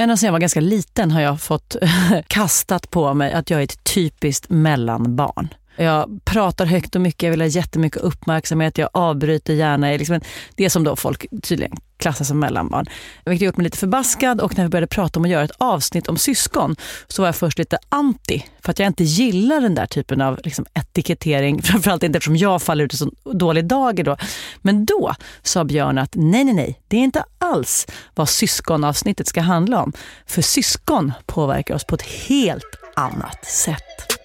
[0.00, 1.76] Ända sedan jag var ganska liten har jag fått
[2.26, 5.48] kastat på mig att jag är ett typiskt mellanbarn.
[5.84, 9.90] Jag pratar högt och mycket, jag vill ha jättemycket uppmärksamhet, jag avbryter gärna.
[9.90, 10.20] Liksom
[10.54, 12.86] det som då folk tydligen klassas som mellanbarn.
[13.24, 16.08] Vilket gjort mig lite förbaskad och när vi började prata om att göra ett avsnitt
[16.08, 16.76] om syskon
[17.08, 20.40] så var jag först lite anti för att jag inte gillar den där typen av
[20.44, 21.62] liksom, etikettering.
[21.62, 24.16] Framförallt inte eftersom jag faller ut i så dålig dager då.
[24.62, 29.40] Men då sa Björn att nej, nej, nej, det är inte alls vad syskonavsnittet ska
[29.40, 29.92] handla om.
[30.26, 34.19] För syskon påverkar oss på ett helt annat sätt.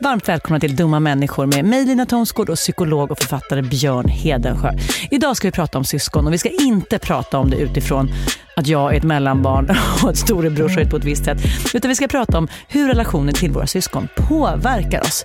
[0.00, 4.72] Varmt välkomna till Dumma människor med mig Lina Thomsgård och psykolog och författare Björn Hedensjö.
[5.10, 8.08] Idag ska vi prata om syskon och vi ska inte prata om det utifrån
[8.56, 9.70] att jag är ett mellanbarn
[10.02, 11.38] och ett storebror ser ut på ett visst sätt.
[11.74, 15.24] Utan vi ska prata om hur relationen till våra syskon påverkar oss.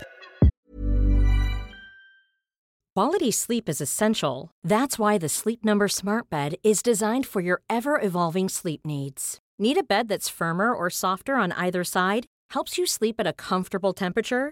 [2.95, 4.49] Quality sleep is essential.
[4.67, 9.37] That's why the Sleep Number smart bed is designed for your ever-evolving sleep needs.
[9.59, 12.25] Need a bed that's firmer or softer on either side?
[12.53, 14.51] Helps you sleep at a comfortable temperature?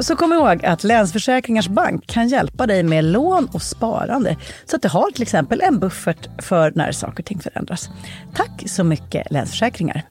[0.00, 4.82] Så kom ihåg att Länsförsäkringars Bank kan hjälpa dig med lån och sparande så att
[4.82, 7.90] du har till exempel en buffert för när saker och ting förändras.
[8.34, 10.02] Tack så mycket Länsförsäkringar.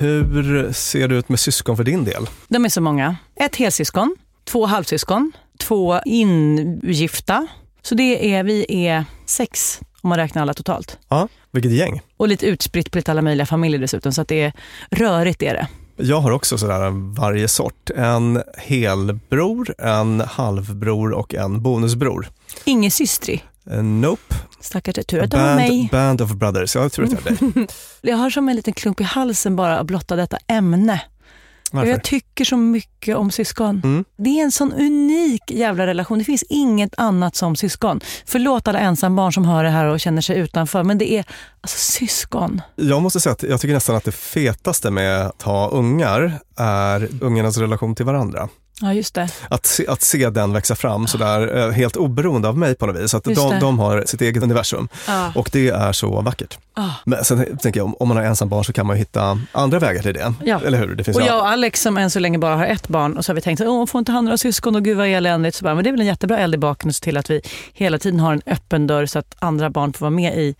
[0.00, 2.26] Hur ser det ut med syskon för din del?
[2.48, 3.16] De är så många.
[3.36, 7.46] Ett helsyskon, två halvsyskon, två ingifta.
[7.82, 10.98] Så det är, vi är sex om man räknar alla totalt.
[11.08, 12.00] Ja, vilket gäng.
[12.16, 14.12] Och lite utspritt på lite alla möjliga familjer dessutom.
[14.12, 14.52] Så att det är
[14.90, 15.68] rörigt är det.
[15.96, 17.90] Jag har också sådär varje sort.
[17.96, 22.28] En helbror, en halvbror och en bonusbror.
[22.64, 23.42] Ingen systri.
[23.70, 24.34] Eh, Nope.
[24.60, 25.88] Stackars tur att det var mig.
[25.92, 26.74] Band, of brothers.
[26.74, 27.66] Jag tror att det är dig.
[28.00, 31.00] Jag har som en liten klump i halsen bara att blotta detta ämne.
[31.72, 31.90] Varför?
[31.90, 33.80] jag tycker så mycket om syskon.
[33.84, 34.04] Mm.
[34.16, 36.18] Det är en sån unik jävla relation.
[36.18, 38.00] Det finns inget annat som syskon.
[38.26, 41.24] Förlåt alla ensambarn som hör det här och känner sig utanför, men det är
[41.60, 42.62] alltså syskon.
[42.76, 47.08] Jag måste säga att jag tycker nästan att det fetaste med att ha ungar är
[47.20, 48.48] ungarnas relation till varandra.
[48.80, 49.28] Ja, just det.
[49.48, 52.96] Att se, att se den växa fram sådär eh, helt oberoende av mig på något
[52.96, 53.14] vis.
[53.14, 55.32] Att de, de har sitt eget universum Ja.
[55.34, 56.58] och det är så vackert.
[56.74, 56.90] Ah.
[57.04, 60.14] Men sen tänker jag, om- man har ensambarn så kan man hitta andra vägar till
[60.14, 60.34] det.
[60.44, 60.60] Ja.
[60.66, 60.94] Eller hur?
[60.94, 63.24] Det finns Och jag och Alex som än så länge bara har ett barn och
[63.24, 65.56] så har vi tänkt att åh, får inte han några syskon och gud vad eländigt.
[65.56, 67.30] Så bara, men det är väl en jättebra eld i baken att se till att
[67.30, 67.40] vi
[67.72, 70.54] hela tiden har en öppen dörr så att andra barn får vara med i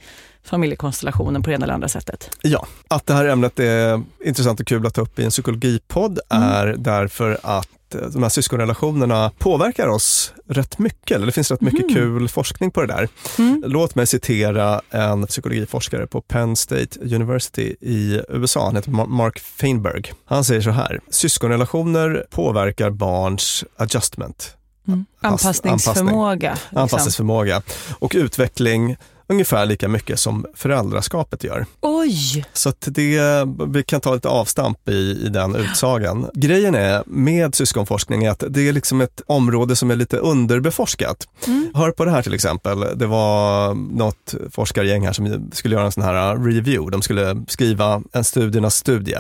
[0.45, 2.31] familjekonstellationen på det ena eller andra sättet.
[2.43, 6.19] Ja, att det här ämnet är intressant och kul att ta upp i en psykologipodd
[6.31, 6.49] Mm.
[6.49, 7.69] är därför att
[8.13, 11.15] de här syskonrelationerna påverkar oss rätt mycket.
[11.17, 13.09] Eller det finns rätt mycket kul forskning på det där.
[13.39, 13.63] Mm.
[13.67, 18.65] Låt mig citera en psykologiforskare på Penn State University i USA.
[18.65, 20.03] Han heter Ma- Mark Feinberg.
[20.25, 21.01] Han säger så här.
[21.11, 24.53] Syskonrelationer påverkar barns adjustment,
[24.89, 25.05] Mm.
[25.23, 26.53] Pass- Anpassningsförmåga.
[26.53, 26.79] liksom.
[26.79, 27.63] anpassningsförmåga
[27.99, 28.97] och utveckling
[29.29, 31.67] ungefär lika mycket som föräldraskapet gör.
[31.81, 32.45] Oj!
[32.53, 36.31] Så det, vi kan ta lite avstamp i, i den utsagan.
[36.35, 41.29] Grejen är med syskonforskning är att det är liksom ett område som är lite underbeforskat.
[41.75, 42.81] Hör på det här till exempel.
[42.95, 46.91] Det var något forskargäng här som skulle göra en sån här review.
[46.91, 49.17] De skulle skriva en studiernas studie.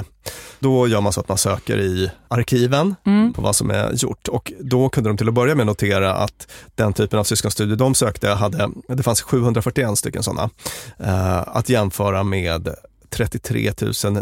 [0.58, 2.94] Då gör man så att man söker i arkiven
[3.34, 6.49] på vad som är gjort och då kunde de till att börja med notera att
[6.75, 10.50] den typen av syskonstudier de sökte hade, det fanns 741 stycken sådana,
[10.99, 12.69] eh, att jämföra med
[13.11, 13.73] 33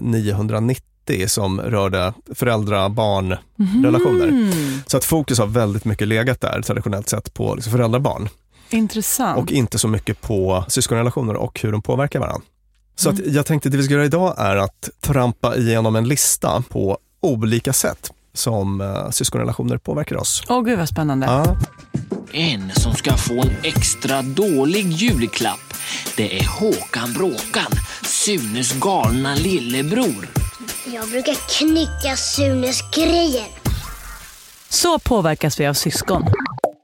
[0.00, 4.28] 990 som rörde föräldrar-barn-relationer.
[4.28, 4.80] Mm.
[4.86, 8.28] Så att fokus har väldigt mycket legat där traditionellt sett på liksom föräldrar-barn
[8.70, 9.38] Intressant.
[9.38, 12.46] och inte så mycket på syskonrelationer och hur de påverkar varandra.
[12.96, 16.62] Så att jag tänkte det vi ska göra idag är att trampa igenom en lista
[16.68, 20.42] på olika sätt som uh, syskonrelationer påverkar oss.
[20.48, 21.26] Åh gud vad spännande.
[21.26, 21.56] Ja,
[22.32, 25.74] En som ska få en extra dålig julklapp.
[26.16, 30.28] Det är Håkan Bråkan, Sunes galna lillebror.
[30.94, 33.46] Jag brukar knycka Sunes grejer.
[34.68, 36.22] Så påverkas vi av syskon.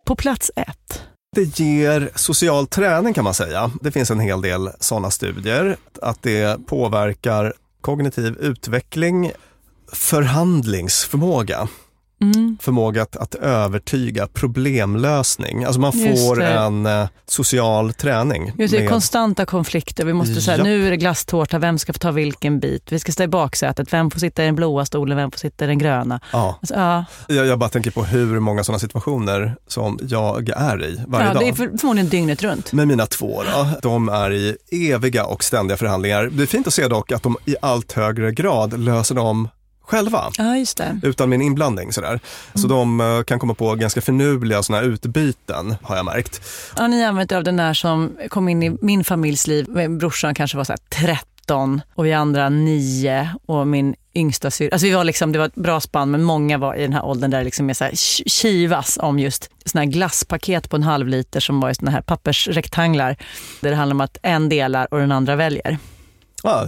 [0.07, 1.03] På plats ett.
[1.37, 3.71] Det ger social träning kan man säga.
[3.81, 5.77] Det finns en hel del sådana studier.
[6.03, 9.33] Att det påverkar kognitiv utveckling,
[9.93, 11.69] förhandlingsförmåga.
[12.21, 12.59] Mm.
[12.61, 15.65] Förmåga att, att övertyga, problemlösning.
[15.65, 18.53] Alltså man får en eh, social träning.
[18.59, 20.05] Just det, med- konstanta konflikter.
[20.05, 20.65] Vi måste säga, Ja.
[20.65, 22.93] nu är det glasstårta, vem ska få ta vilken bit?
[22.93, 25.65] Vi ska stå i baksätet, vem får sitta i den blåa stolen, vem får sitta
[25.65, 26.21] i den gröna?
[26.33, 26.59] ja.
[26.61, 31.01] Alltså, ja, jag, jag bara tänker på hur många sådana situationer som jag är i
[31.07, 31.43] varje ja, dag.
[31.43, 32.73] det är för, förmodligen dygnet runt.
[32.73, 34.57] med mina två då, de är i
[34.93, 36.25] eviga och ständiga förhandlingar.
[36.33, 39.49] Det är fint att se dock att de i allt högre grad löser dem
[39.91, 40.31] själva.
[40.39, 40.57] Ja.
[41.03, 42.21] Utan min inblandning sådär.
[42.55, 46.41] Så de eh, kan komma på ganska finurliga här utbyten har jag märkt.
[46.77, 49.67] Har ni använt er av den där som kom in i min familjs liv?
[49.99, 54.69] Brorsan kanske var så här 13 och vi andra 9 och min yngsta syrra.
[54.73, 57.05] Alltså vi var liksom, det var ett bra spann men många var i den här
[57.05, 60.77] åldern där det liksom är så här ki- kivas om just såna här glasspaket på
[60.77, 63.17] en halv liter som var i såna här pappersrektanglar.
[63.61, 65.79] Där det handlar om att en delar och den andra väljer.
[66.43, 66.67] Ja,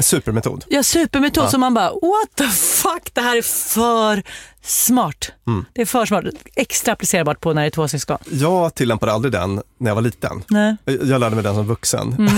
[0.00, 0.64] supermetod.
[0.68, 1.50] Ja, supermetod Ja.
[1.50, 4.22] som man bara, what the fuck, det här är för
[4.62, 5.30] smart.
[5.46, 5.64] Mm.
[5.72, 6.24] Det är för smart.
[6.56, 8.18] Extra applicerbart på när det är två syskon.
[8.30, 10.42] Jag tillämpade aldrig den när jag var liten.
[10.48, 10.76] Nej.
[10.84, 12.28] Jag lärde mig den som vuxen.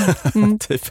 [0.61, 0.83] typ.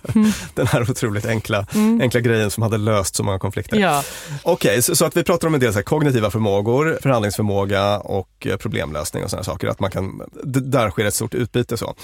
[0.54, 1.66] Den här otroligt enkla,
[2.02, 3.78] enkla grejen som hade löst så många konflikter.
[3.78, 4.04] Ja.
[4.44, 8.48] Okej, så, så att vi pratar om en del så här, kognitiva förmågor, förhandlingsförmåga och
[8.60, 9.68] problemlösning och sådana saker.
[9.68, 11.78] Att man kan, där sker ett stort utbyte.
[11.78, 11.96] Så.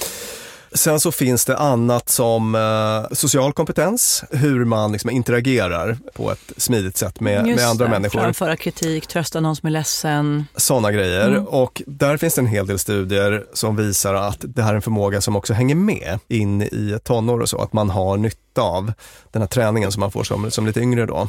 [0.76, 6.52] Sen så finns det annat som eh, social kompetens, hur man liksom interagerar på ett
[6.58, 7.92] smidigt sätt med, Just med andra det.
[7.92, 8.20] människor.
[8.20, 10.46] Framföra kritik, trösta någon som är ledsen.
[10.56, 11.28] Sådana grejer.
[11.28, 11.46] Mm.
[11.46, 14.82] Och där finns det en hel del studier som visar att det här är en
[14.82, 17.62] förmåga som också hänger med in i tonår och så.
[17.62, 18.94] Att man har nytta av
[19.32, 21.28] den här träningen som man får som, som lite yngre då.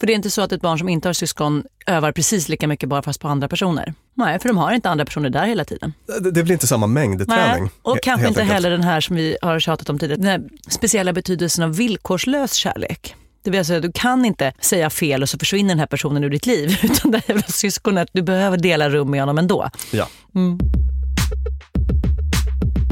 [0.00, 2.68] För det är inte så att ett barn som inte har syskon övar precis lika
[2.68, 3.94] mycket bara fast på andra personer.
[4.14, 5.92] Nej, för de har inte andra personer där hela tiden.
[6.20, 7.62] Det, blir inte samma mängd träning.
[7.62, 7.70] Nej.
[7.82, 8.54] Och he- kanske inte enkelt.
[8.54, 12.52] heller den här som vi har tjatat om tidigare, den här speciella betydelsen av villkorslös
[12.54, 13.14] kärlek.
[13.42, 16.30] Det vill säga, du kan inte säga fel och så försvinner den här personen ur
[16.30, 16.78] ditt liv.
[16.84, 19.70] Utan det här syskonet, du behöver dela rum med honom ändå.
[19.90, 20.08] Ja.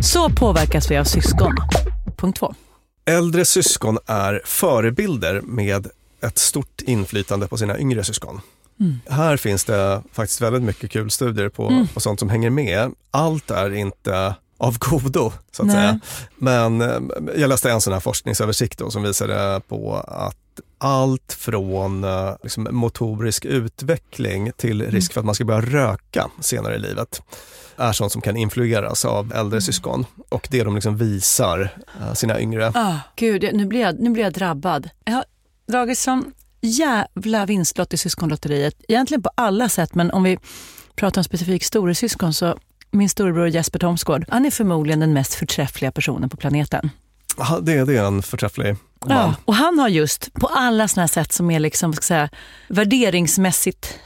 [0.02, 1.52] Så påverkas vi av syskon.
[2.16, 2.54] Punkt två.
[3.06, 5.87] Äldre syskon är förebilder med
[6.26, 8.40] ett stort inflytande på sina yngre syskon.
[8.81, 8.99] Mm.
[9.09, 12.93] Här finns det faktiskt väldigt mycket kul studier på, på sånt som hänger med.
[13.11, 15.76] Allt är inte av godo, så att Nej.
[15.76, 16.00] säga.
[16.37, 16.99] Men eh,
[17.37, 20.37] jag läste en sån här forskningsöversikt då, som visade på att
[20.78, 24.93] allt från eh, liksom, motorisk utveckling till Mm.
[24.93, 27.23] risk för att man ska börja röka senare i livet
[27.76, 29.38] är sånt som kan influeras av Mm.
[29.38, 30.07] äldre syskon.
[30.28, 32.73] Och det de liksom visar eh, sina yngre.
[32.75, 34.88] Ah, gud, nu blir, jag, nu blir jag drabbad.
[35.04, 35.25] Jag har
[35.66, 38.75] dragit som jävla vinstlott i syskonlotteriet.
[38.88, 40.38] Egentligen på alla sätt, men om vi
[40.97, 42.59] pratar om specifikt storasyskon så
[42.90, 46.90] min storebror Jesper Thomsgård, han är förmodligen den mest förträffliga personen på planeten.
[47.62, 48.76] Det, det är en förträfflig.
[49.06, 52.28] Ja, och han har just på alla såna här sätt som är liksom, ska säga,
[52.68, 53.98] värderingsmässigt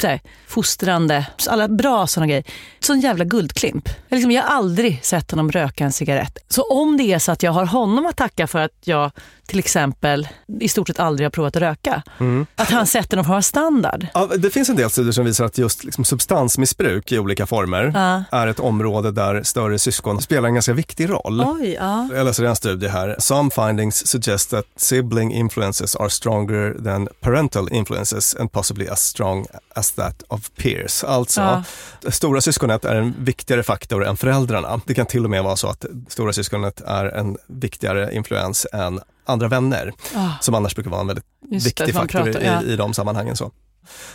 [0.00, 2.44] så här, fostrande, alla bra såna grejer.
[2.80, 3.88] Sån jävla guldklimp.
[4.08, 6.38] Jag, liksom, jag har aldrig sett honom röka en cigarett.
[6.48, 9.10] Så om det är så att jag har honom att tacka för att jag
[9.46, 10.28] till exempel
[10.60, 12.02] i stort sett aldrig har provat att röka.
[12.56, 14.06] Att han sätter någon form av standard.
[14.14, 17.92] Ja, det finns en del studier som visar att just liksom substansmissbruk i olika former
[17.94, 18.38] Ja.
[18.38, 21.44] är ett område där större syskon spelar en ganska viktig roll.
[21.46, 22.08] Oj, ja.
[22.14, 23.16] Jag läser en studie här.
[23.18, 29.46] Some findings suggest that sibling influences are stronger than parental influences and possibly as strong
[29.74, 31.04] as that of peers.
[31.04, 31.62] Alltså,
[32.08, 34.80] stora syskonet är en viktigare faktor än föräldrarna.
[34.86, 39.00] Det kan till och med vara så att stora syskonet är en viktigare influens än
[39.24, 42.40] andra vänner, Ah, som annars brukar vara en väldigt just det, viktig man faktor pratar-
[42.46, 42.62] ja.
[42.62, 43.36] i, i de sammanhangen.
[43.36, 43.50] Så.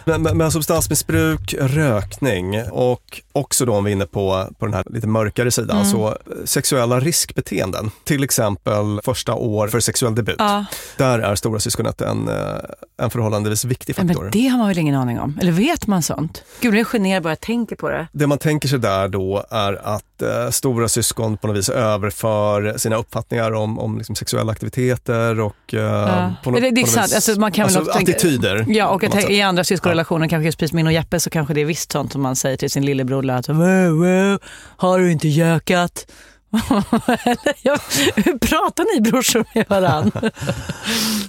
[0.06, 4.74] Men, men, men substansmissbruk, rökning och också då om vi är inne på, på den
[4.74, 5.90] här lite mörkare sidan, Mm.
[5.92, 7.92] så sexuella riskbeteenden.
[8.04, 10.36] Till exempel första år för sexuell debut.
[10.40, 10.66] Ja,
[10.98, 12.36] Där är stora syskonet en, eh,
[13.02, 14.22] en förhållandevis viktig faktor.
[14.22, 15.40] men det har man väl ingen aning om?
[15.42, 16.44] Eller vet man sånt?
[16.62, 18.08] Gud, jag är generad bara jag tänker på det.
[18.12, 22.78] Det man tänker sig där då är att eh, stora syskon på något vis överför
[22.78, 26.34] sina uppfattningar om, om liksom sexuella aktiviteter och eh, Ja.
[26.44, 27.08] på något, det, det är sant.
[27.08, 28.66] vis- Alltså, man kan väl alltså, tänka- attityder.
[28.68, 29.24] Ja, och att något
[29.58, 32.22] andra syskonrelationer, kanske just precis min och Jeppe, så kanske det är visst sånt som
[32.22, 33.30] man säger till sin lillebror.
[33.30, 34.40] Att, wow, wow,
[34.78, 36.12] har du inte gökat?
[38.16, 40.22] Hur pratar ni brorsor med varandra?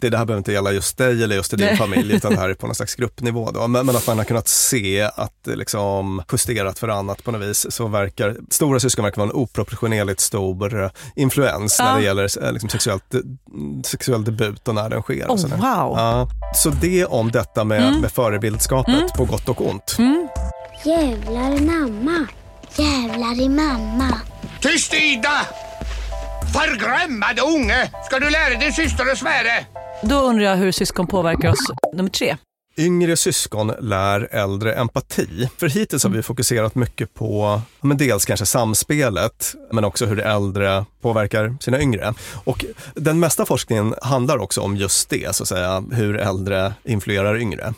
[0.01, 1.77] det, det här behöver inte gälla just dig eller just i din Nej.
[1.77, 3.51] familj, utan det här är på någon slags gruppnivå.
[3.51, 3.67] Då.
[3.69, 7.43] Men, men att man har kunnat se att det liksom justerat för annat på något
[7.49, 11.85] vis, så verkar stora syskon verkar vara en oproportionerligt stor eh, influens Ja.
[11.85, 13.15] när det gäller eh, liksom sexuellt,
[13.85, 15.31] sexuell debut och när den sker.
[15.31, 15.59] och Oh, wow.
[15.99, 18.01] Ja, så det om detta med, Mm.
[18.01, 19.97] med förebildskapet på gott och ont.
[20.85, 22.27] Jävlar i mamma.
[22.79, 24.21] Jävlar i mamma.
[24.61, 25.47] Tyst Ida!
[26.53, 27.91] Förgrämmade unge!
[28.07, 29.65] Ska du lära din syster att svära?
[30.03, 31.71] Då undrar jag hur syskon påverkar oss.
[31.95, 32.37] Nummer tre.
[32.79, 35.49] Yngre syskon lär äldre empati.
[35.57, 40.85] För hittills har vi fokuserat mycket på men dels kanske samspelet, men också hur äldre
[41.01, 42.15] påverkar sina yngre.
[42.45, 47.37] Och den mesta forskningen handlar också om just det, så att säga, hur äldre influerar
[47.37, 47.75] yngre.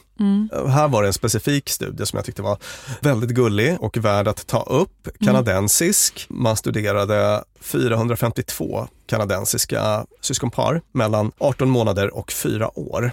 [0.68, 2.58] Här var det en specifik studie som jag tyckte var
[3.00, 5.08] väldigt gullig och värd att ta upp.
[5.24, 6.26] Kanadensisk.
[6.28, 13.12] Man studerade 452 kanadensiska syskonpar mellan 18 månader och 4 år.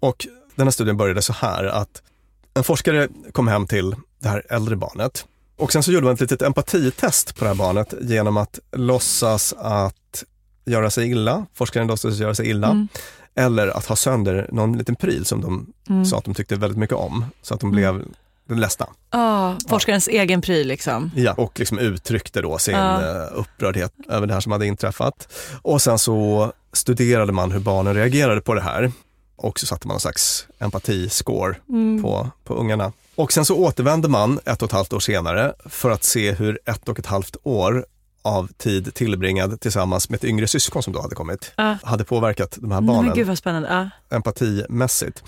[0.00, 0.26] Och
[0.58, 2.02] den här studien började så här att
[2.54, 5.26] en forskare kom hem till det här äldre barnet
[5.58, 9.54] och sen så gjorde man ett litet empatitest på det här barnet genom att låtsas
[9.58, 10.24] att
[10.64, 12.86] göra sig illa, forskaren låtsades göra sig illa,
[13.34, 15.72] eller att ha sönder någon liten pryl som de
[16.04, 18.04] sa att de tyckte väldigt mycket om, så att de blev
[18.48, 18.86] ledsna.
[19.10, 21.10] Ah, forskarens egen pryl liksom.
[21.16, 23.02] Ja, och liksom uttryckte då sin Ja.
[23.02, 25.28] eh, upprördhet över det här som hade inträffat.
[25.62, 28.92] Och sen så studerade man hur barnen reagerade på det här.
[29.38, 31.54] Och så satte man någon slags empatiscore
[32.02, 32.92] på, på ungarna.
[33.14, 36.58] Och sen så återvände man ett och ett halvt år senare för att se hur
[36.64, 37.86] ett och ett halvt år
[38.22, 41.76] av tid tillbringad tillsammans med ett yngre syskon som då hade kommit, Ja.
[41.82, 43.90] hade påverkat de här barnen men gud vad spännande.
[44.08, 44.16] Ja.
[44.16, 45.22] empatimässigt.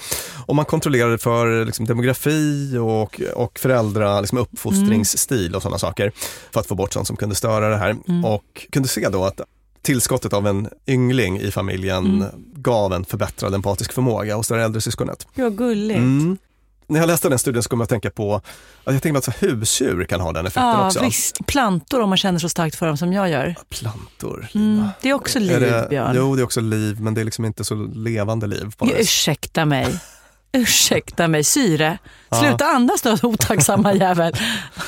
[0.46, 6.12] Och man kontrollerade för liksom, demografi och, och föräldra, liksom, uppfostringsstil och sådana saker
[6.52, 7.96] för att få bort sånt som kunde störa det här.
[8.24, 9.40] Och kunde se då att
[9.82, 15.26] tillskottet av en yngling i familjen gav en förbättrad empatisk förmåga hos det äldre syskonet.
[15.34, 15.98] Vad gulligt.
[15.98, 16.38] Mm.
[16.86, 18.42] När jag läste den studien så kom jag att tänka på att
[18.84, 21.04] jag tänker mig att husdjur kan ha den effekten Ja, också.
[21.04, 21.46] visst.
[21.46, 23.54] Plantor om man känner så starkt för dem som jag gör.
[23.68, 24.48] Plantor.
[24.54, 24.88] Mm.
[25.02, 26.12] Det är också liv, Är det, Björn.
[26.16, 28.74] Jo, det är också liv, men det är liksom inte så levande liv.
[28.76, 28.90] På.
[28.90, 30.00] Ursäkta mig.
[30.52, 31.98] Ursäkta mig, syre.
[32.40, 34.36] Sluta andas då, otacksamma jävel.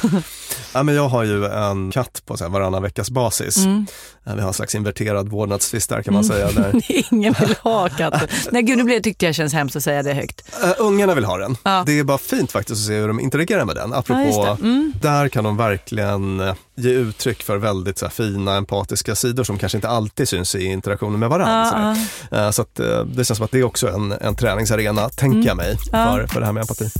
[0.74, 3.56] Ja, men jag har ju en katt på så här varannan veckas basis.
[3.56, 3.86] Mm.
[4.24, 6.50] Ja, Vi har en slags inverterad vårdnadstvist där kan man säga.
[6.52, 6.80] Där.
[7.12, 8.28] Ingen vill ha katten.
[8.50, 10.42] Nej gud, nu tyckte jag känns hemskt att säga det högt.
[10.64, 11.56] Uh, ungarna vill ha den.
[11.62, 11.82] Ja.
[11.86, 13.92] Det är bara fint faktiskt att se hur de interagerar med den.
[13.94, 14.56] Apropå, Ja.
[14.60, 14.92] Mm.
[15.00, 19.58] där kan de verkligen eh, ge uttryck för väldigt så här, fina empatiska sidor som
[19.58, 21.96] kanske inte alltid syns i interaktionen med varandra.
[22.30, 25.08] Ja, så, så att, eh, det känns som att det är också en, en träningsarena,
[25.08, 25.78] tänker jag mig, Mm.
[25.92, 26.12] Ja.
[26.16, 26.90] för, för det här med empati.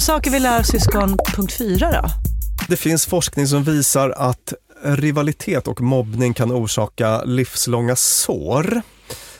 [0.00, 2.08] Saker vi lär syskon, punkt fyra då.
[2.68, 4.52] Det finns forskning som visar att
[4.82, 8.82] rivalitet och mobbning kan orsaka livslånga sår.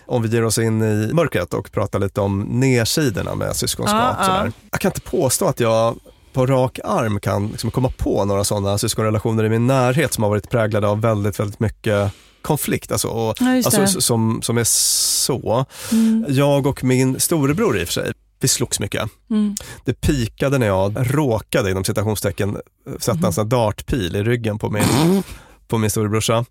[0.07, 4.17] Om vi ger oss in i mörkret och pratar lite om nedsidorna med syskonskap.
[4.19, 4.25] Ja.
[4.25, 4.53] Sådär.
[4.71, 5.99] Jag kan inte påstå att jag
[6.33, 10.31] på rak arm kan liksom komma på några sådana syskonrelationer i min närhet som har
[10.31, 12.13] varit präglade av väldigt, väldigt mycket
[12.43, 15.67] konflikt, alltså, och, Ja, alltså som, som är så.
[15.93, 16.25] Mm.
[16.29, 19.03] Jag och min storebror i och för sig, vi slogs mycket.
[19.31, 19.55] Mm.
[19.85, 22.57] Det pikade när jag råkade inom citationstecken
[22.99, 25.23] sätta en sån dartpil i ryggen på min,
[25.69, 26.45] på min storebrorsa.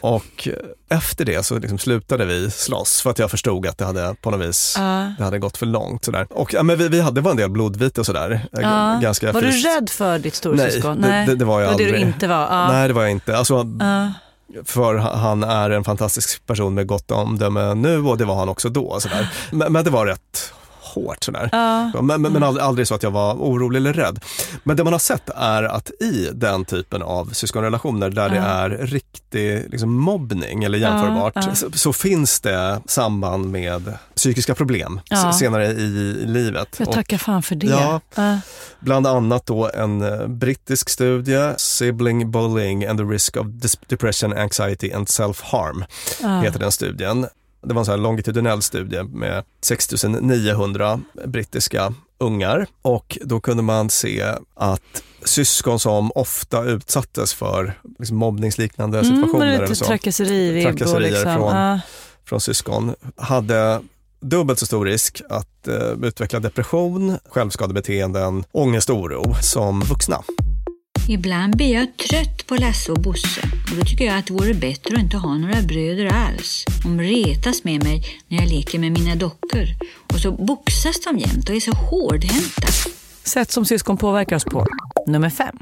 [0.00, 0.48] Och
[0.90, 4.30] efter det så liksom slutade vi slåss för att jag förstod att det hade på
[4.30, 5.12] något vis Ja.
[5.18, 6.04] det hade gått för långt.
[6.04, 6.26] Sådär.
[6.30, 8.46] Och ja, men vi, vi hade, var en del blodvite och sådär.
[8.52, 8.98] Ja.
[9.02, 10.96] Ganska Var du fys- rädd för ditt storasyskon?
[10.98, 12.06] Nej, det- det- det var jag det var det du aldrig.
[12.14, 12.40] inte var?
[12.50, 12.68] Ja.
[12.72, 13.36] Nej, det var jag inte.
[13.36, 13.66] Alltså,
[14.64, 18.68] för han är en fantastisk person med gott omdöme nu och det var han också
[18.68, 19.00] då.
[19.00, 19.28] Sådär.
[19.52, 20.52] Men, men det var rätt
[20.94, 21.48] hårt sådär.
[21.52, 22.02] Ja.
[22.02, 24.24] Men, men, men aldrig, aldrig så att jag var orolig eller rädd.
[24.64, 28.42] Men det man har sett är att i den typen av syskonrelationer där det Ja.
[28.42, 31.56] är riktig liksom, mobbning eller jämförbart.
[31.56, 35.00] Så, så finns det samband med psykiska problem
[35.38, 36.76] senare i, livet.
[36.78, 37.66] Jag tackar fan för det.
[37.66, 38.00] Ja.
[38.80, 43.46] Bland annat då en eh, brittisk studie, Sibling Bullying and the Risk of
[43.88, 45.84] Depression, Anxiety and Self-Harm
[46.42, 47.26] heter den studien.
[47.64, 53.90] Det var en sån här longitudinell studie med 6900 brittiska ungar och då kunde man
[53.90, 54.24] se
[54.54, 60.78] att syskon som ofta utsattes för liksom mobbningsliknande Mm, situationer men eller så, trakasserivibb och
[60.78, 61.34] Trakasserier liksom.
[61.34, 61.80] från- Ja.
[62.24, 63.80] från syskon hade
[64.20, 70.22] dubbelt så stor risk att eh, utveckla depression, självskadebeteenden, ångest och oro som vuxna.
[71.08, 73.40] Ibland blir jag trött på Lasse och Bosse
[73.70, 76.64] och då tycker jag att det vore bättre att inte ha några bröder alls.
[76.82, 79.66] De retas med mig när jag leker med mina dockor
[80.12, 82.66] och så boxas de jämt och är så hårdhänta.
[83.24, 84.66] Sätt som syskon påverkar oss på.
[85.06, 85.56] Nummer fem.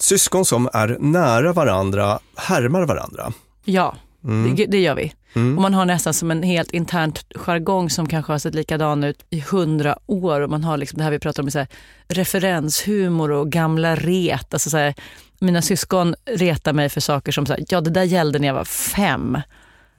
[0.00, 3.32] Syskon som är nära varandra härmar varandra.
[3.64, 4.56] Ja, Mm.
[4.56, 5.12] det, det gör vi.
[5.56, 9.24] Och man har nästan som en helt internt jargong som kanske har sett likadan ut
[9.30, 10.40] i hundra år.
[10.40, 11.68] Och man har liksom det här vi pratar om, så här,
[12.08, 14.54] referenshumor och gamla ret.
[14.54, 14.94] Alltså så här,
[15.40, 18.54] mina syskon retar mig för saker som, så här, ja det där gällde när jag
[18.54, 19.38] var fem.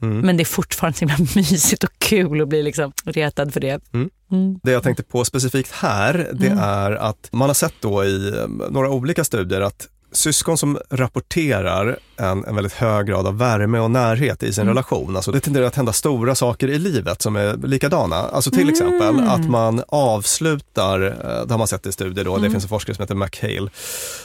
[0.02, 0.20] Mm.
[0.20, 3.82] Men det är fortfarande så himla mysigt och kul att bli liksom retad för det.
[3.94, 4.10] Mm.
[4.32, 4.60] Mm.
[4.64, 6.60] Det jag tänkte på specifikt här, det Mm.
[6.60, 12.00] är att man har sett då i eh, några olika studier att syskon som rapporterar
[12.18, 14.72] en, en väldigt hög grad av värme och närhet i sin Mm.
[14.76, 18.16] relation, alltså det tenderar att hända stora saker i livet som är likadana.
[18.16, 18.74] Alltså till Mm.
[18.74, 22.52] exempel att man avslutar, eh, det har man sett i studier då, det Mm.
[22.52, 23.70] finns en forskare som heter McHale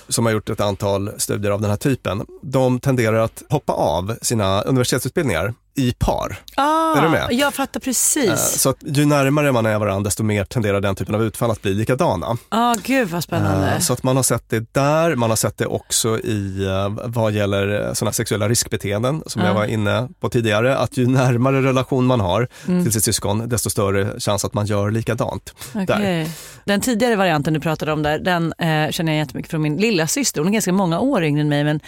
[0.08, 2.26] som har gjort ett antal studier av den här typen.
[2.42, 6.38] De tenderar att hoppa av sina universitetsutbildningar i par.
[6.56, 7.28] Ah, Är du med?
[7.30, 8.40] Jag fattar Eh, precis.
[8.60, 11.62] Så att ju närmare man är varandra desto mer tenderar den typen av utfall att
[11.62, 12.36] bli likadana.
[12.48, 13.70] ah, gud vad spännande.
[13.72, 17.04] Eh, Så att man har sett det där, man har sett det också i eh,
[17.04, 19.48] vad gäller sådana sexuella riskbeteenden som Ja.
[19.48, 22.82] jag var inne på tidigare, att ju närmare relation man har Mm.
[22.82, 25.54] till sitt syskon desto större chans att man gör likadant.
[25.72, 25.82] Där.
[25.82, 26.30] Okej.
[26.64, 30.06] Den tidigare varianten du pratade om där, den eh, känner jag jättemycket från min lilla
[30.06, 30.40] syster.
[30.40, 31.80] Hon är ganska många år yngre än mig men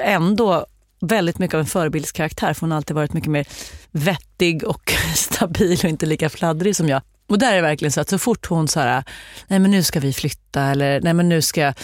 [0.00, 0.66] ändå
[1.00, 3.46] väldigt mycket av en förebildskaraktär för hon har alltid varit mycket mer
[3.92, 7.02] vettig och stabil och inte lika fladdrig som jag.
[7.28, 9.04] Och där är det verkligen så att så fort hon så här,
[9.48, 11.74] nej men nu ska vi flytta eller nej men nu ska jag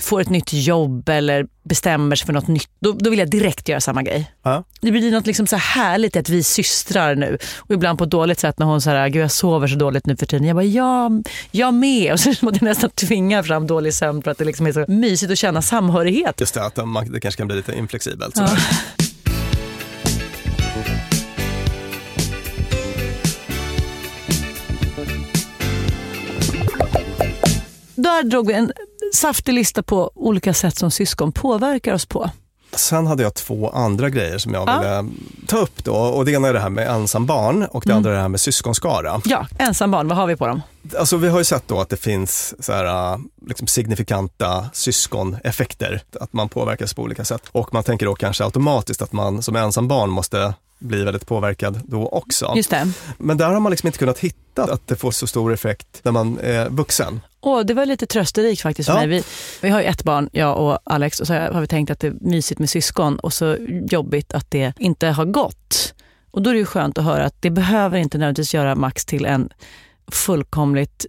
[0.00, 3.68] få ett nytt jobb eller bestämmer sig för något nytt, då, då vill jag direkt
[3.68, 4.32] göra samma grej.
[4.42, 4.64] Ja.
[4.80, 7.38] Det blir något liksom så här härligt att vi systrar nu.
[7.58, 10.16] Och ibland på ett dåligt sätt när hon säger gud jag sover så dåligt nu
[10.16, 10.46] för tiden.
[10.46, 11.10] Jag bara, ja,
[11.50, 12.12] jag med.
[12.12, 14.84] Och så måste jag nästan tvinga fram dålig sömn för att det liksom är så
[14.88, 16.40] mysigt att känna samhörighet.
[16.40, 18.36] Just det, att man, det kanske kan bli lite inflexibelt.
[18.36, 18.48] Ja.
[28.02, 28.72] Där drog vi en
[29.14, 32.30] saftig lista på olika sätt som syskon påverkar oss på.
[32.74, 34.78] Sen hade jag två andra grejer som jag Ja.
[34.78, 35.10] ville
[35.46, 35.94] ta upp då.
[35.94, 37.96] Och det ena är det här med ensam barn och det Mm.
[37.96, 39.20] andra är det här med syskonskara.
[39.24, 40.62] Ja, ensambarn, vad har vi på dem?
[40.98, 46.02] Alltså vi har ju sett då att det finns så här, äh, liksom signifikanta syskoneffekter,
[46.20, 47.42] att man påverkas på olika sätt.
[47.52, 51.80] Och man tänker då kanske automatiskt att man som ensam barn måste bli väldigt påverkad
[51.84, 52.52] då också.
[52.56, 52.88] Just det.
[53.18, 56.12] Men där har man liksom inte kunnat hitta att det får så stor effekt när
[56.12, 57.20] man är vuxen.
[57.44, 58.98] Åh, det var lite trösterikt faktiskt för Ja.
[59.00, 59.08] mig.
[59.08, 59.22] Vi,
[59.62, 62.06] vi har ju ett barn, jag och Alex, och så har vi tänkt att det
[62.06, 63.56] är mysigt med syskon och så
[63.90, 65.94] jobbigt att det inte har gått.
[66.30, 69.04] Och då är det ju skönt att höra att det behöver inte nödvändigtvis göra Max
[69.04, 69.48] till en
[70.12, 71.06] fullkomligt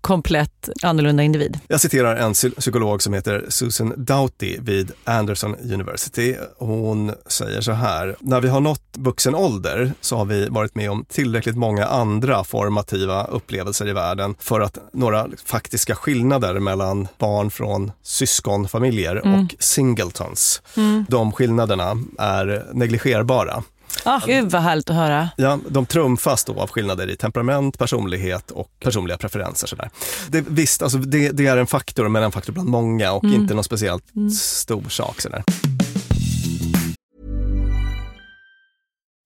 [0.00, 1.58] komplett annorlunda individ.
[1.68, 6.36] Jag citerar en psy- psykolog som heter Susan Doughty vid Anderson University.
[6.58, 10.90] Hon säger så här, när vi har nått vuxen ålder så har vi varit med
[10.90, 17.50] om tillräckligt många andra formativa upplevelser i världen för att några faktiska skillnader mellan barn
[17.50, 20.62] från syskonfamiljer och singletons,
[21.08, 23.62] de skillnaderna är negligerbara.
[24.04, 25.28] Ah, Gud vad härligt att höra.
[25.36, 29.66] Ja, de trumfas då av skillnader i temperament, personlighet och personliga preferenser.
[29.66, 29.90] Sådär.
[30.28, 33.54] Det, visst, alltså det, det är en faktor, men en faktor bland många och inte
[33.54, 34.04] någon speciellt
[34.40, 35.20] stor sak.
[35.20, 35.44] Sådär.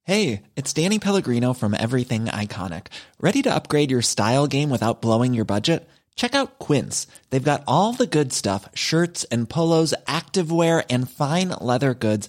[0.06, 2.86] Hey, it's Danny Pellegrino from Everything Iconic.
[3.20, 5.88] Ready to upgrade your style game without blowing your budget?
[6.16, 7.06] Check out Quince.
[7.30, 12.28] They've got all the good stuff shirts and polos, activewear, and fine leather goods,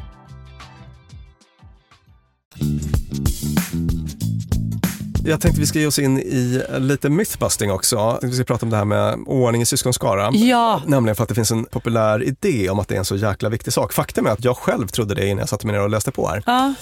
[5.25, 8.19] Jag tänkte vi ska ge oss in i lite mythbusting också.
[8.21, 10.29] Vi ska prata om det här med ordning i syskonskara.
[10.33, 10.81] Ja.
[10.85, 13.49] Nämligen för att det finns en populär idé om att det är en så jäkla
[13.49, 13.93] viktig sak.
[13.93, 16.27] Faktum är att jag själv trodde det innan jag satte mig ner och läste på
[16.27, 16.43] här.
[16.45, 16.73] Ja.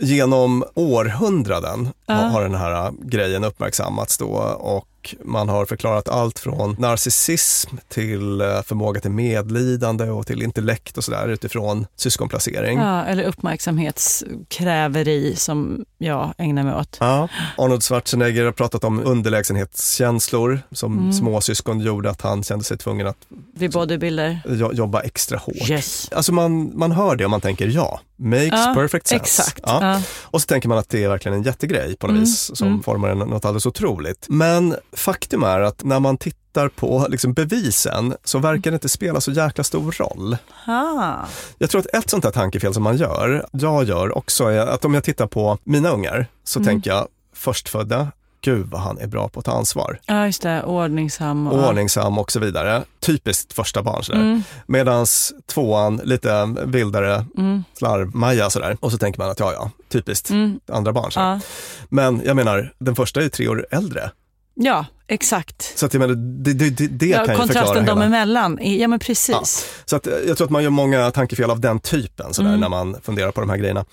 [0.00, 4.26] Genom århundraden har- har den här äh, grejen uppmärksammats då
[4.60, 4.86] och
[5.24, 11.04] man har förklarat allt från narcissism till äh, förmåga till medlidande och till intellekt och
[11.04, 12.78] sådär utifrån syskonplacering.
[12.78, 16.96] Ja, eller uppmärksamhetskräveri som jag ägnar mig åt.
[17.00, 17.28] Ja.
[17.58, 21.12] Arnold Schwarzenegger har pratat om underlägsenhetskänslor som Mm.
[21.12, 23.16] småsyskon gjorde att han kände sig tvungen att
[23.54, 24.40] Vi bodybuilder.
[24.48, 25.70] jo- jobba extra hårt.
[25.70, 26.08] Yes.
[26.12, 29.24] Alltså man, man hör det och man tänker ja, makes Ja, perfect sense.
[29.42, 29.60] exakt.
[29.62, 29.78] Ja.
[29.94, 30.02] Ja.
[30.24, 32.68] Och så tänker man att det är verkligen en jättegrej på något Mm, vis som
[32.68, 32.82] mm.
[32.82, 34.26] formar något alldeles otroligt.
[34.28, 39.20] Men faktum är att när man tittar på liksom bevisen så verkar det inte spela
[39.20, 40.36] så jäkla stor roll.
[40.66, 41.14] Ah.
[41.58, 44.84] Jag tror att ett sånt här tankefel som man gör, jag gör också, är att
[44.84, 46.66] om jag tittar på mina ungar så Mm.
[46.66, 48.08] tänker jag förstfödda,
[48.40, 49.98] gud vad han är bra på att ta ansvar.
[50.06, 50.62] Ja, just det.
[50.62, 51.46] Ordningsam.
[51.46, 51.68] Och...
[51.68, 52.82] Ordningsam och så vidare.
[53.00, 54.20] Typiskt första barn sådär.
[54.20, 54.42] Mm.
[54.66, 57.64] Medans tvåan lite vildare, Mm.
[57.78, 58.76] slarv-Maja sådär.
[58.80, 60.60] Och så tänker man att ja, ja, typiskt Mm.
[60.72, 61.12] andra barn.
[61.12, 61.26] Sådär.
[61.26, 61.40] Ja.
[61.88, 64.10] Men jag menar, den första är tre år äldre.
[64.58, 65.72] Ja, exakt.
[65.78, 68.06] Så att jag menar, det, det, det, det ja, kan ju förklara kontrasten dem hela.
[68.06, 68.58] emellan.
[68.62, 69.66] Ja, men precis.
[69.84, 72.60] Så att eh, jag tror att man gör många tankefel av den typen sådär, Mm.
[72.60, 73.84] när man funderar på de här grejerna.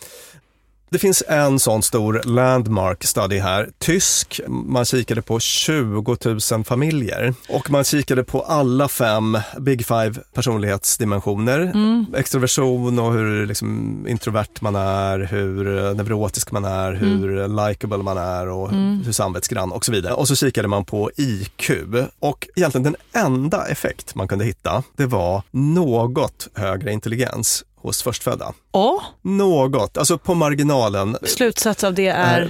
[0.89, 4.41] Det finns en sån stor landmark study här, tysk.
[4.48, 6.17] Man kikade på 20
[6.52, 11.60] 000 familjer och man kikade på alla fem Big Five personlighetsdimensioner.
[11.60, 12.06] Mm.
[12.17, 18.17] Extroversion och hur liksom, introvert man är, hur eh, neurotisk man är, hur likable man
[18.17, 19.02] är och Mm.
[19.06, 20.13] hur samvetsgrann och så vidare.
[20.13, 21.71] Och så kikade man på IQ
[22.19, 22.95] och egentligen den
[23.26, 28.54] enda effekt man kunde hitta, det var något högre intelligens hos förstfödda.
[28.71, 31.17] Och Något, alltså på marginalen.
[31.24, 32.41] slutsats av det är...
[32.41, 32.48] Eh,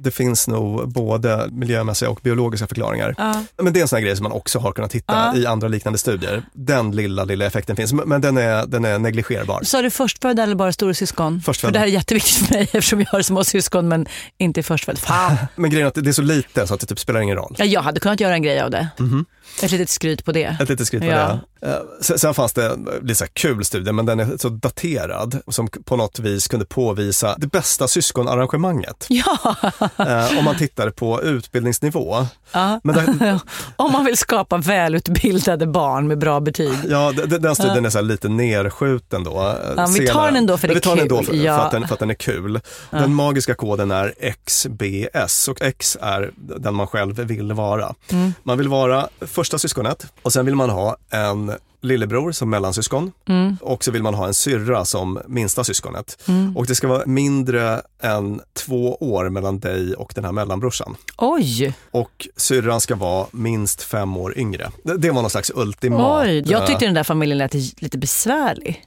[0.00, 3.14] det finns nog både miljömässiga och biologiska förklaringar.
[3.18, 3.44] Ja.
[3.62, 5.36] Men det är en sån grej som man också har kunnat hitta Ja.
[5.40, 6.42] i andra liknande studier.
[6.52, 9.62] Den lilla, lilla effekten finns, men den är, den är negligerbar.
[9.62, 11.40] Sa du förstfödda eller bara storasyskon?
[11.40, 14.06] För det här är jätteviktigt för mig eftersom jag har små syskon men
[14.38, 14.98] inte förstfödd.
[14.98, 15.36] Fan.
[15.56, 17.54] Men grejen är att det är så lite så att det typ spelar ingen roll.
[17.58, 18.88] Ja, jag hade kunnat göra en grej av det.
[18.98, 19.24] Mhm.
[19.62, 20.56] Ett litet skryt på det.
[20.60, 21.38] Ett litet skryt på Ja.
[21.60, 21.66] det.
[21.66, 25.96] Eh, Sen, fanns det lite så kul studie, men den är så daterad som på
[25.96, 29.06] något vis kunde påvisa det bästa syskonarrangemanget.
[29.10, 29.54] Ja,
[29.96, 32.26] Eh, om man tittar på utbildningsnivå.
[32.52, 32.80] ja.
[32.84, 33.38] Men det,
[33.76, 36.72] om man vill skapa välutbildade barn med bra betyg.
[36.88, 39.30] ja, den studien är så lite nerskjuten då.
[39.40, 41.56] eh, Ja, vi tar den ändå för det är Vi tar den ändå för, ja.
[41.58, 42.60] för, att den, för att den är kul.
[42.90, 44.14] Den magiska koden är
[44.46, 47.94] XBS och X är den man själv vill vara.
[48.10, 48.34] Mm.
[48.42, 49.08] Man vill vara
[49.38, 53.56] första syskonet och sen vill man ha en lillebror som mellansyskon Mm.
[53.62, 56.18] och så vill man ha en syrra som minsta syskonet.
[56.28, 56.56] Mm.
[56.56, 60.96] Och det ska vara mindre än två år mellan dig och den här mellanbrorsan.
[61.18, 64.70] Oj, Och syrran ska vara minst fem år yngre.
[64.82, 66.22] Det, det var någon slags ultimat.
[66.26, 66.42] oj.
[66.46, 68.82] Jag eh, tyckte den där familjen lät lite besvärlig.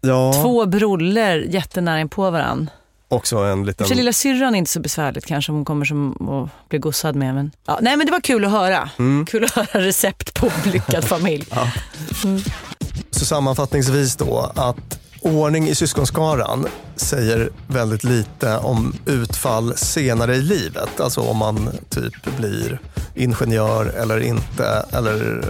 [0.00, 2.72] ja, Två broller jättenära in på varandra.
[3.08, 3.86] Också en För liten...
[3.86, 7.16] sig lilla syrran är inte så besvärligt kanske om hon kommer som och blir gossad
[7.16, 7.34] med.
[7.34, 8.90] Men, ja, nej men det var kul att höra.
[8.98, 9.26] Mm.
[9.26, 11.46] Kul att höra recept på lyckad familj.
[12.24, 12.40] Mm.
[13.10, 21.00] Så sammanfattningsvis då att ordning i syskonskaran säger väldigt lite om utfall senare i livet.
[21.00, 22.80] Alltså om man typ blir
[23.14, 25.44] ingenjör eller inte, eller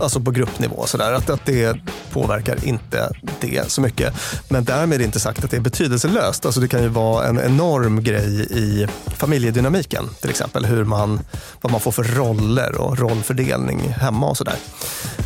[0.00, 0.86] alltså på gruppnivå.
[0.86, 1.12] Sådär.
[1.12, 1.80] Att, att det
[2.12, 3.10] påverkar inte
[3.40, 4.14] det så mycket.
[4.48, 6.46] Men därmed inte sagt att det är betydelselöst.
[6.46, 10.64] Alltså det kan ju vara en enorm grej i familjedynamiken till exempel.
[10.64, 11.20] Hur man,
[11.60, 14.56] vad man får för roller och rollfördelning hemma och sådär.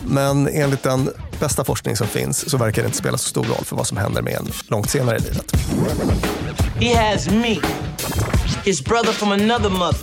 [0.06, 1.10] Men enligt den
[1.40, 3.96] bästa forskning som finns så verkar det inte spela så stor roll för vad som
[3.96, 5.52] händer med en långt senare i livet.
[6.80, 7.58] He has me,
[8.64, 10.00] his brother from another mother.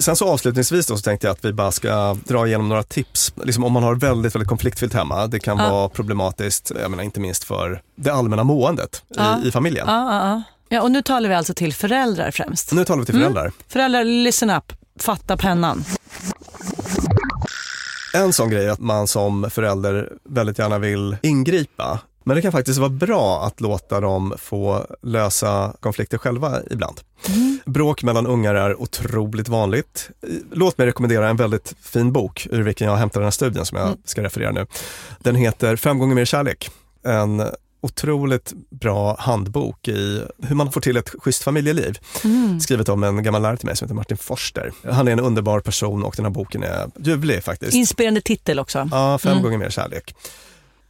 [0.00, 3.32] Sen så avslutningsvis då så tänkte jag att vi bara ska dra igenom några tips.
[3.44, 5.26] Liksom om man har väldigt, väldigt konfliktfyllt hemma.
[5.26, 5.70] Det kan Ja.
[5.70, 9.38] vara problematiskt, jag menar inte minst för det allmänna måendet Ja.
[9.44, 9.84] i, i familjen.
[9.88, 12.72] Ja, ja, och nu talar vi alltså till föräldrar främst.
[12.72, 13.22] Nu talar vi till Mm.
[13.32, 13.52] föräldrar.
[13.68, 14.72] Föräldrar, listen up.
[15.00, 15.84] Fatta pennan.
[18.14, 22.00] En sån grej är att man som förälder väldigt gärna vill ingripa.
[22.24, 27.00] Men det kan faktiskt vara bra att låta dem få lösa konflikter själva ibland.
[27.66, 30.10] Bråk mellan ungar är otroligt vanligt.
[30.52, 33.78] Låt mig rekommendera en väldigt fin bok ur vilken jag hämtar den här studien som
[33.78, 34.66] jag ska referera nu.
[35.18, 36.70] Den heter Fem gånger mer kärlek.
[37.04, 37.42] En
[37.80, 41.98] otroligt bra handbok i hur man får till ett schysst familjeliv.
[42.24, 42.60] Mm.
[42.60, 44.72] Skrivet av en gammal lärare till mig som heter Martin Forster.
[44.90, 47.74] Han är en underbar person och den här boken är ljuvlig faktiskt.
[47.74, 48.88] Inspirerande titel också.
[48.90, 49.42] Ja, fem Mm.
[49.44, 50.14] gånger mer kärlek.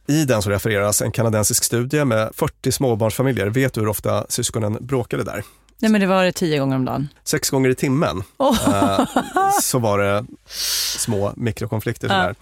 [0.07, 3.47] I den så refereras en kanadensisk studie med 40 småbarnsfamiljer.
[3.47, 5.43] Vet du hur ofta syskonen bråkade där?
[5.79, 7.07] Nej men det var det tio gånger om dagen.
[7.23, 8.69] Sex gånger i timmen Oh.
[8.99, 9.05] eh,
[9.61, 10.25] så var det
[10.97, 12.07] små mikrokonflikter.
[12.09, 12.33] Ja.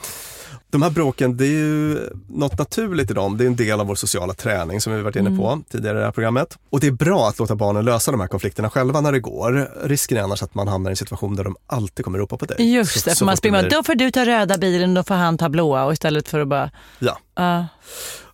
[0.72, 3.38] De här bråken, det är ju något naturligt i dem.
[3.38, 5.40] Det är en del av vår sociala träning som vi varit inne Mm.
[5.40, 6.58] på tidigare i det här programmet.
[6.70, 9.72] Och det är bra att låta barnen lösa de här konflikterna själva när det går.
[9.84, 12.46] Risken är annars att man hamnar i en situation där de alltid kommer ropa på
[12.46, 12.74] dig.
[12.74, 14.58] Just Så- det, så för man fort det springer blir- då får du ta röda
[14.58, 16.72] bilen, då får han ta blåa och istället för att bara...
[17.00, 17.18] Ja.
[17.36, 17.66] Ja.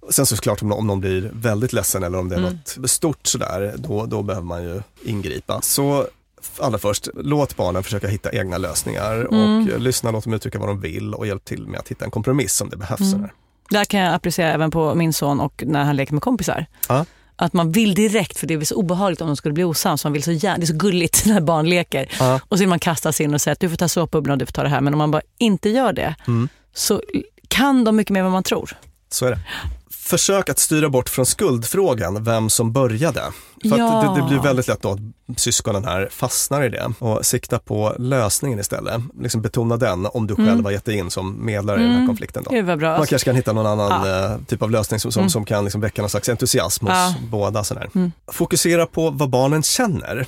[0.09, 2.57] Sen såklart om, om någon blir väldigt ledsen eller om det är Mm.
[2.77, 5.61] något stort sådär, då, då behöver man ju ingripa.
[5.61, 6.07] Så
[6.59, 9.69] allra först, låt barnen försöka hitta egna lösningar och Mm.
[9.69, 12.11] eh, lyssna, låt dem uttrycka vad de vill och hjälp till med att hitta en
[12.11, 12.99] kompromiss om det behövs.
[13.01, 13.11] Mm.
[13.11, 13.33] sådär.
[13.69, 16.65] Där kan jag applicera även på min son och när han leker med kompisar.
[16.89, 17.05] Ja.
[17.35, 20.03] Att man vill direkt, för det är så obehagligt om de skulle bli osams.
[20.03, 22.07] Man vill så gärna, det är så gulligt när barn leker.
[22.19, 22.39] Ja.
[22.49, 24.37] Och så vill man kasta sig in och säga att du får ta såpbubblan och
[24.37, 24.81] du får ta det här.
[24.81, 26.49] Men om man bara inte gör det Mm.
[26.73, 27.01] så
[27.47, 28.77] kan de mycket mer än vad man tror.
[29.09, 29.39] Så är det.
[29.91, 33.21] Försök att styra bort från skuldfrågan, vem som började.
[33.69, 34.13] För Ja.
[34.15, 37.95] det, det blir väldigt lätt då att syskonen här fastnar i det och sikta på
[37.99, 39.01] lösningen istället.
[39.21, 40.47] Liksom betona den om du Mm.
[40.47, 42.07] själv har gett dig in som medlare i den här Mm.
[42.07, 42.43] konflikten.
[42.43, 42.51] Då.
[42.51, 42.97] Gud bra.
[42.97, 44.25] Man kanske kan hitta någon annan Ja.
[44.33, 45.29] eh, typ av lösning som, som, Mm.
[45.29, 47.13] som kan liksom väcka någon slags entusiasm hos Ja.
[47.29, 47.63] båda.
[47.63, 47.89] Sådär.
[47.95, 48.11] Mm.
[48.31, 50.25] Fokusera på vad barnen känner.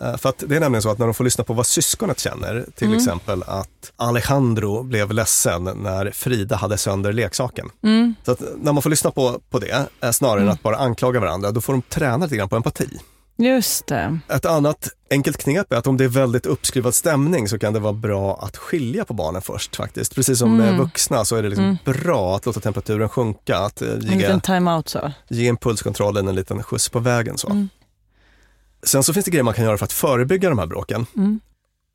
[0.00, 2.18] Eh, För att det är nämligen så att när de får lyssna på vad syskonet
[2.20, 2.98] känner, till Mm.
[2.98, 7.70] exempel att Alejandro blev ledsen när Frida hade sönder leksaken.
[7.82, 8.14] Mm.
[8.24, 10.52] Så att när man får lyssna på, på det, eh, snarare än Mm.
[10.54, 12.88] att bara anklaga varandra, då får de träna lite grann på empati.
[13.36, 14.18] Just det.
[14.28, 17.80] Ett annat enkelt knep är att om det är väldigt uppskruvad stämning så kan det
[17.80, 20.14] vara bra att skilja på barnen först faktiskt.
[20.14, 20.80] Precis som med Mm.
[20.80, 21.76] vuxna så är det liksom Mm.
[21.84, 25.12] bra att låta temperaturen sjunka, att eh, En ge, liten time-out så.
[25.28, 27.38] ge impulskontrollen en liten skjuts på vägen.
[27.38, 27.48] Så.
[27.50, 27.68] Mm.
[28.82, 31.06] Sen så finns det grejer man kan göra för att förebygga de här bråken.
[31.16, 31.40] Mm.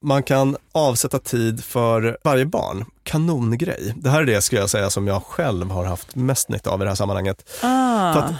[0.01, 2.85] Man kan avsätta tid för varje barn.
[3.03, 3.93] Kanongrej.
[3.95, 6.81] Det här är det, ska jag säga, som jag själv har haft mest nytta av
[6.81, 7.49] i det här sammanhanget.
[7.63, 8.33] Ah.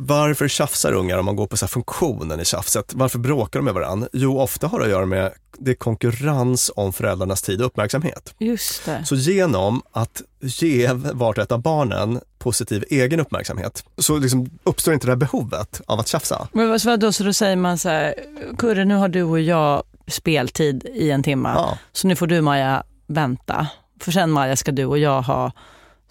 [0.00, 2.92] Varför tjafsar ungar om man går på så funktionen i tjafset?
[2.94, 4.08] Varför bråkar de med varandra?
[4.12, 8.34] Jo, ofta har det att göra med det konkurrens om föräldrarnas tid och uppmärksamhet.
[8.38, 9.04] Just det.
[9.06, 14.94] Så genom att ge vart och ett av barnen positiv egen uppmärksamhet så liksom uppstår
[14.94, 16.48] inte det här behovet av att tjafsa.
[16.52, 18.14] Men vadå, så då säger man så här,
[18.58, 21.78] Kurre nu har du och jag speltid i en timme, Ja.
[21.92, 23.66] så nu får du Maja vänta.
[24.00, 25.52] För sen Maja ska du och jag ha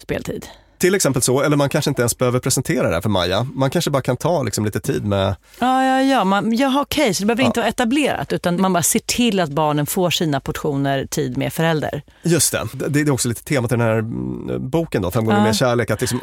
[0.02, 0.46] speltid.
[0.78, 3.46] Till exempel så, eller man kanske inte ens behöver presentera det här för Maja.
[3.54, 6.24] Man kanske bara kan ta liksom lite tid med Ja, ja, ja.
[6.24, 7.46] Man, jaha, okej, så det behöver Ja.
[7.46, 11.52] inte vara etablerat utan man bara ser till att barnen får sina portioner tid med
[11.52, 12.02] förälder.
[12.22, 15.24] Just det, det det är också lite temat i den här mm, boken då, Fem
[15.24, 15.44] gånger Ja.
[15.44, 16.20] mer kärlek, att liksom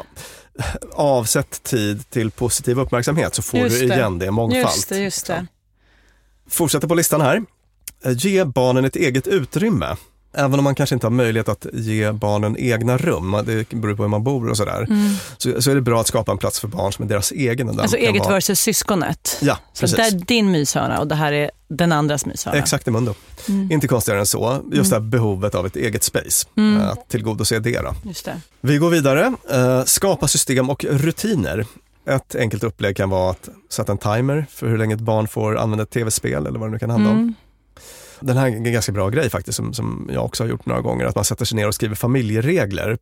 [0.92, 3.94] avsätt tid till positiv uppmärksamhet så får Just du det.
[3.94, 4.76] igen det mångfalt.
[4.76, 5.46] Just det, just det.
[6.50, 7.42] Fortsätter på listan här.
[8.04, 9.96] Ge barnen ett eget utrymme.
[10.36, 14.02] Även om man kanske inte har möjlighet att ge barnen egna rum, det beror på
[14.02, 15.14] hur man bor och sådär, Mm.
[15.38, 17.80] så, så är det bra att skapa en plats för barn som är deras egen.
[17.80, 19.38] Alltså eget vara- versus syskonet.
[19.40, 19.96] Ja, Så precis.
[19.96, 22.56] det är din myshörna och det här är den andras myshörna.
[22.56, 23.14] Exakt, mundo.
[23.48, 23.72] Mm.
[23.72, 24.62] Inte konstigare än så.
[24.72, 24.88] Just Mm.
[24.88, 26.80] det här behovet av ett eget space, Mm.
[26.80, 27.82] eh, att tillgodose det.
[28.24, 28.40] Det.
[28.60, 29.34] Vi går vidare.
[29.50, 31.66] Eh, skapa system och rutiner.
[32.08, 35.58] Ett enkelt upplägg kan vara att sätta en timer för hur länge ett barn får
[35.58, 37.34] använda ett tv-spel eller vad det nu kan handla om.
[38.20, 40.80] Den här är en ganska bra grej faktiskt som, som jag också har gjort några
[40.80, 42.98] gånger, att man sätter sig ner och skriver familjeregler.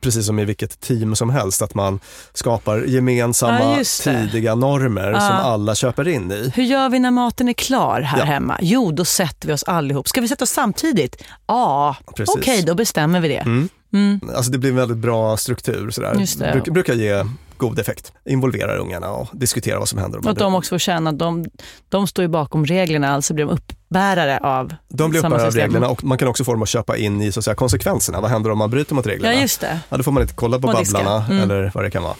[0.00, 2.00] Precis som i vilket team som helst, att man
[2.32, 5.20] skapar gemensamma Ja, tidiga normer Ja.
[5.20, 6.52] som alla köper in i.
[6.54, 8.24] Hur gör vi när maten är klar här Ja.
[8.24, 8.58] hemma?
[8.62, 10.08] Jo, då sätter vi oss allihop.
[10.08, 11.22] Ska vi sätta oss samtidigt?
[11.46, 12.64] Ja, okej, Precis.
[12.64, 13.38] då bestämmer vi det.
[13.38, 13.68] Mm.
[13.92, 14.20] Mm.
[14.36, 15.90] Alltså det blir en väldigt bra struktur.
[15.90, 16.52] Sådär.
[16.52, 17.24] Bruk, brukar ge
[17.58, 18.12] god effekt.
[18.24, 20.18] Involvera ungarna och diskutera vad som händer.
[20.18, 21.44] Och att de också får känna att de,
[21.88, 25.88] de står ju bakom reglerna, alltså blir de uppbärare av De blir uppbärare av reglerna
[25.88, 28.20] och man kan också få dem att köpa in i så att säga, konsekvenserna.
[28.20, 29.34] Vad händer om man bryter mot reglerna?
[29.34, 29.78] Ja, just det.
[29.88, 30.94] Ja, då får man inte kolla på Och.
[31.02, 31.42] Babblarna Mm.
[31.42, 32.14] eller vad det kan vara.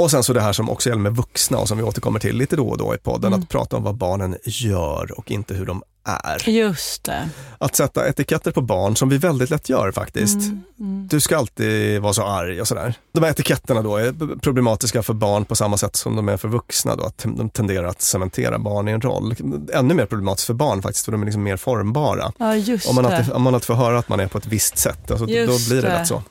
[0.00, 2.36] Och sen så det här som också gäller med vuxna och som vi återkommer till
[2.36, 3.42] lite då och då i podden, Mm.
[3.42, 6.48] att prata om vad barnen gör och inte hur de är.
[6.48, 7.28] Just det.
[7.58, 10.34] Att sätta etiketter på barn som vi väldigt lätt gör faktiskt.
[10.36, 11.08] Mm, mm.
[11.10, 12.94] Du ska alltid vara så arg och sådär.
[13.12, 16.48] De här etiketterna då är problematiska för barn på samma sätt som de är för
[16.48, 19.34] vuxna då, att de tenderar att cementera barn i en roll.
[19.74, 22.32] Ännu mer problematiskt för barn faktiskt, för de är liksom mer formbara.
[22.38, 24.46] Ja, just Om man, alltid, om man alltid får höra att man är på ett
[24.46, 25.98] visst sätt, alltså, då blir det, det.
[25.98, 26.22] lätt så.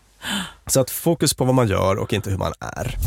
[0.67, 2.97] Så att fokus på vad man gör och inte hur man är.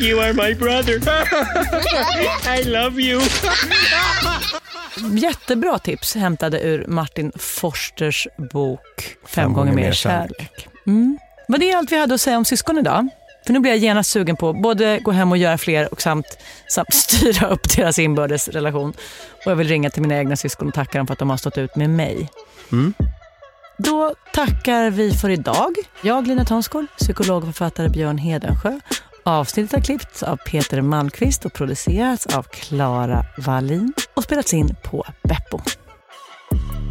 [0.00, 0.98] You are my brother.
[2.60, 3.20] I love you.
[5.18, 10.68] Jättebra tips hämtade ur Martin Forsters bok Fem, gånger mer kärlek.
[10.86, 11.18] Mm.
[11.48, 13.08] Var det allt vi hade att säga om syskon idag?
[13.46, 16.38] För nu blir jag genast sugen på både gå hem och göra fler och samt,
[16.68, 18.92] samt styra upp deras inbördes relation.
[19.44, 21.36] Och jag vill ringa till mina egna syskon och tacka dem för att de har
[21.36, 22.30] stått ut med mig.
[22.72, 22.94] Mm.
[23.78, 25.74] Då tackar vi för idag.
[26.02, 28.80] Jag, Lina Thomsgård, psykolog och författare Björn Hedensjö.
[29.26, 35.06] Avsnittet har klippts av Peter Malmqvist och producerats av Klara Wallin och spelats in på
[35.22, 35.60] Beppo.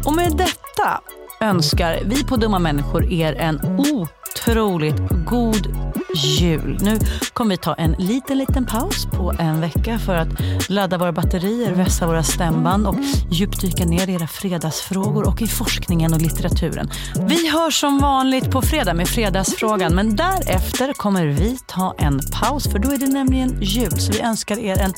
[0.04, 1.00] Och med detta
[1.40, 6.78] önskar vi på Dumma Människor er en otroligt god jul.
[6.80, 6.98] Nu
[7.32, 10.28] kommer vi ta en liten, liten paus på en vecka för att
[10.68, 12.96] ladda våra batterier, vässa våra stämband och
[13.30, 16.90] djupdyka ner i era fredagsfrågor och i forskningen och litteraturen.
[17.28, 22.68] Vi hörs som vanligt på fredag med Fredagsfrågan, men därefter kommer vi ta en paus
[22.72, 24.00] för då är det nämligen jul.
[24.00, 24.94] Så vi önskar er en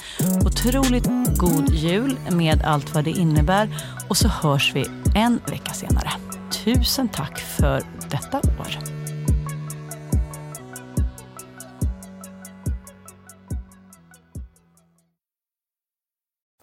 [0.47, 3.68] otroligt god jul med allt vad det innebär
[4.09, 6.11] och så hörs vi en vecka senare.
[6.66, 8.78] Tusen tack för detta år.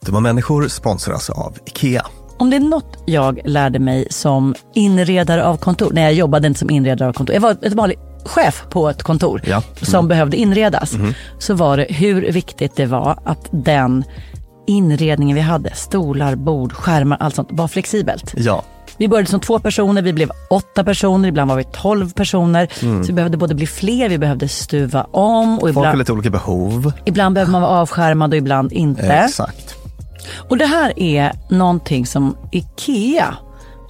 [0.05, 2.05] Dumma människor sponsras av IKEA.
[2.37, 6.59] Om det är något jag lärde mig som inredare av kontor, när jag jobbade inte
[6.59, 9.61] som inredare av kontor, jag var ett vanligt chef på ett kontor Ja.
[9.81, 10.07] som Mm.
[10.07, 11.13] behövde inredas, Mhm.
[11.39, 14.03] så var det hur viktigt det var att den
[14.67, 18.33] inredningen vi hade, stolar, bord, skärmar, allt sånt, var flexibelt.
[18.37, 18.63] Ja.
[18.97, 22.67] Vi började som två personer, vi blev åtta personer, ibland var vi tolv personer.
[22.81, 23.03] Mm.
[23.03, 26.11] Så vi behövde både bli fler, vi behövde stuva om och Folk har ibland, lite
[26.11, 26.93] olika behov.
[27.05, 29.13] ibland behöver man vara avskärmad och ibland inte.
[29.13, 29.75] Exakt.
[30.49, 33.35] Och det här är någonting som IKEA